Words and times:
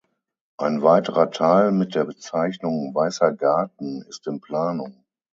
Ein 0.57 0.81
weiterer 0.81 1.29
Teil 1.29 1.71
mit 1.71 1.93
der 1.93 2.05
Bezeichnung 2.05 2.95
Weißer 2.95 3.33
Garten 3.33 4.01
ist 4.09 4.25
in 4.25 4.41
Planung. 4.41 5.03